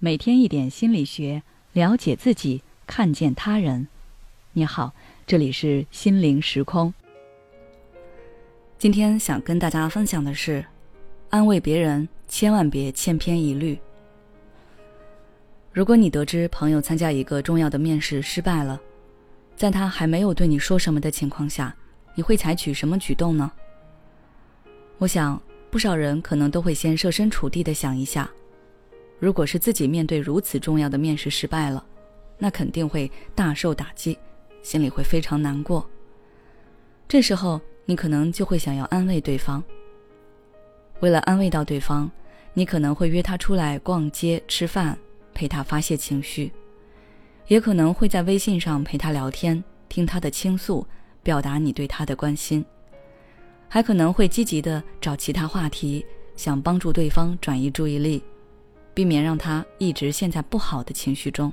[0.00, 3.88] 每天一点心理学，了解自己，看见他人。
[4.52, 4.94] 你好，
[5.26, 6.94] 这里是心灵时空。
[8.78, 10.64] 今天想跟大家分享的是，
[11.30, 13.76] 安慰别人千万别千篇一律。
[15.72, 18.80] 如果你得知朋友参加一个重要的面试失败了，
[19.56, 21.74] 在他还没有对你说什么的情况下，
[22.14, 23.50] 你会采取什么举动呢？
[24.98, 25.42] 我想，
[25.72, 28.30] 不少人可能都会先设身处地的想一下。
[29.18, 31.84] 如果是自己面对如此重要的面试失败了，
[32.38, 34.16] 那肯定会大受打击，
[34.62, 35.84] 心里会非常难过。
[37.08, 39.62] 这时候，你可能就会想要安慰对方。
[41.00, 42.10] 为了安慰到对方，
[42.54, 44.96] 你可能会约他出来逛街、吃饭，
[45.32, 46.50] 陪他发泄情绪；
[47.46, 50.86] 也可能会在微信上陪他聊天，听他的倾诉，
[51.22, 52.62] 表达你对他的关心；
[53.68, 56.04] 还可能会积极的找其他话题，
[56.36, 58.22] 想帮助对方转移注意力。
[58.98, 61.52] 避免让他一直陷在不好的情绪中。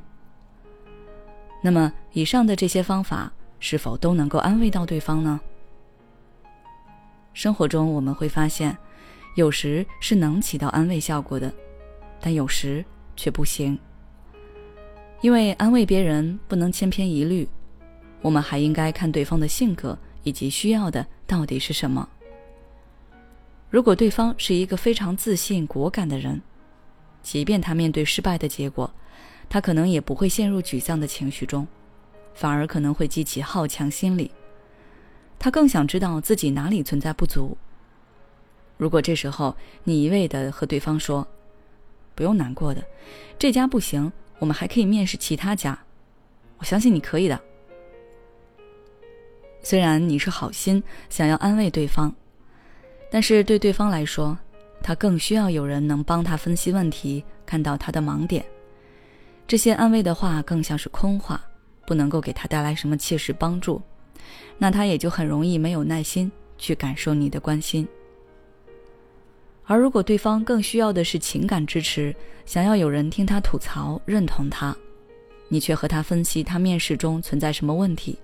[1.61, 5.39] 那么，以上的这些方法是否都能够安慰到对方呢？
[7.33, 8.75] 生活中我们会发现，
[9.35, 11.53] 有时是能起到安慰效果的，
[12.19, 12.83] 但有时
[13.15, 13.77] 却不行。
[15.21, 17.47] 因为安慰别人不能千篇一律，
[18.23, 22.09] 我们还应该看对方的性格以及需要的到底是什么。
[23.69, 26.41] 如果对方是一个非常自信、果敢的人，
[27.25, 28.93] 即便他面对失败的结果，
[29.49, 31.67] 他可能也不会陷入沮丧的情绪中，
[32.35, 34.29] 反而可能会激起好强心理。
[35.39, 37.57] 他更想知道自己哪里存在不足。
[38.77, 41.27] 如果这时候你一味的和对方说
[42.13, 42.85] ：“不用难过的，
[43.39, 45.79] 这家不行，我们还可以面试其他家，
[46.59, 47.41] 我相信你可以的。”
[49.63, 52.13] 虽然你是好心想要安慰对方，
[53.09, 54.37] 但是对对方来说，
[54.85, 58.45] 他更需要有人能帮他分析问题，看到他的盲点。
[59.47, 61.43] 这些安慰的话更像是空话，
[61.87, 63.81] 不能够给他带来什么切实帮助，
[64.59, 67.87] 那他也就很容易没有耐心去感受你的关心。
[69.63, 72.15] 而如果对方更需要的是情感支持，
[72.45, 74.77] 想要有人听他吐槽、认同他，
[75.47, 78.19] 你却和他分析他面试中存在什么问题，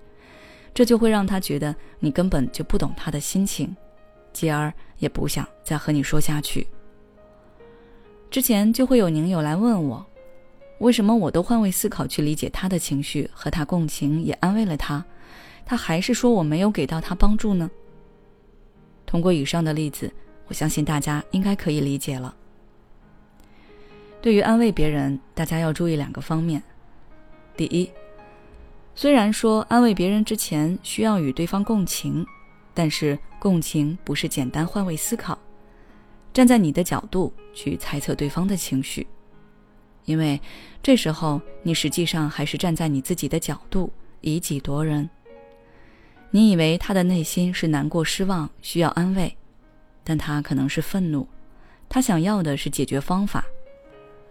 [0.75, 3.75] 这就会让他觉得你根本就不懂他的心情。
[4.33, 6.67] 继而也不想再和你说下去。
[8.29, 10.05] 之前就会有宁友来问我，
[10.79, 15.03] 为什么我都换位思考去理解他的情绪，和他共情，也安慰了他，
[15.65, 17.69] 他还是说我没有给到他帮助呢？
[19.05, 20.09] 通过以上的例子，
[20.47, 22.33] 我相信大家应该可以理解了。
[24.21, 26.63] 对于安慰别人，大家要注意两个方面。
[27.57, 27.91] 第一，
[28.95, 32.25] 虽然说安慰别人之前需要与对方共情。
[32.73, 35.37] 但是共情不是简单换位思考，
[36.33, 39.05] 站在你的角度去猜测对方的情绪，
[40.05, 40.39] 因为
[40.81, 45.09] 这时候你实际上还是站在你自己的角度以己度人。
[46.29, 49.35] 你以为他的内心是难过、失望，需要安慰，
[50.03, 51.27] 但他可能是愤怒，
[51.89, 53.43] 他想要的是解决方法。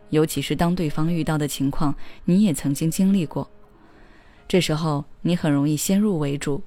[0.09, 3.49] 尤其是当对方遇到的情况你也曾经经历过，
[4.49, 6.63] 这时候你很容易先入为主。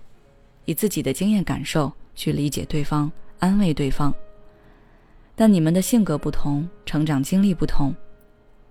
[0.65, 4.13] 以自己的经验感受去理解对方，安慰对方。
[5.35, 7.93] 但你们的性格不同，成长经历不同，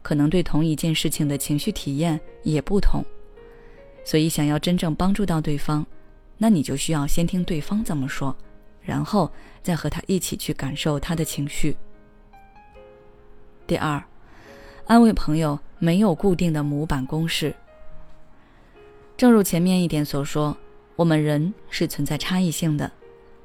[0.01, 3.05] 可能对同一件事情的情绪体验也不同。
[4.05, 5.85] 所以，想要真正帮助到对方，
[6.39, 8.37] 那你就需要先听对方怎么说，
[8.81, 9.31] 然后
[9.63, 11.77] 再和他一起去感受他的情绪。
[13.67, 14.03] 第二，
[14.87, 17.55] 安慰朋友没有固定的模板公式。
[19.17, 20.57] 正如前面一点所说。
[20.97, 22.91] 我们人是存在差异性的，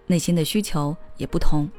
[0.06, 1.70] 内心的需求也不同，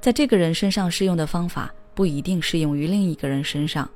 [0.00, 3.88] 在这个人身上适用的方法不一定适用于另一个人身上，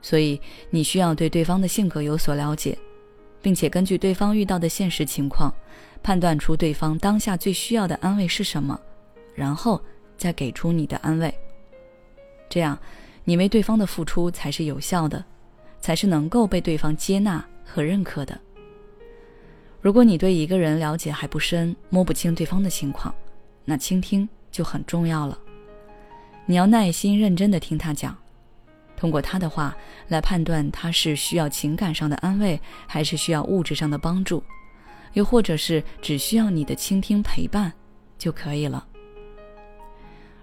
[0.00, 0.40] 所以
[0.70, 2.78] 你需要对对方的性格有所了解，
[3.42, 5.52] 并且根据对方遇到的现实情况，
[6.02, 8.80] 判断出对方当下最需要的安慰是什么，
[9.34, 9.82] 然后
[10.16, 11.34] 再给出你的安慰。
[12.48, 12.78] 这样，
[13.24, 15.24] 你为对方的付出才是有效的，
[15.80, 18.40] 才是能够被对方接纳和认可的。
[19.80, 23.14] 如果你对一个人了解还不深，摸不清对方的情况，
[23.64, 25.38] 那倾听就很重要了。
[26.44, 28.14] 你要耐心认真的听他讲，
[28.94, 29.74] 通过他的话
[30.08, 34.42] 来判断他是需要情感上的安慰，还是需要物质上的帮助，
[35.14, 37.72] 又或者是只需要你的倾听陪伴
[38.18, 38.86] 就可以了。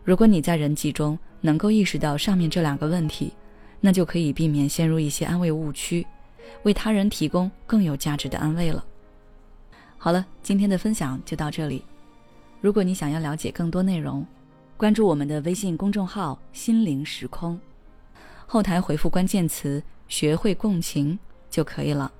[0.03, 3.31] 如果你在人际中能够意识到上面这两个问题，
[3.79, 6.07] 那就可以避免陷入一些安慰误区，
[6.63, 8.83] 为他人提供更有价值的安慰了。
[9.97, 11.83] 好了，今天的分享就到这里。
[12.61, 14.25] 如果你想要了解更多内容，
[14.77, 17.59] 关注我们的微信公众号“心灵时空”，
[18.45, 21.17] 后台回复关键词“学会共情”
[21.49, 22.11] 就可以了。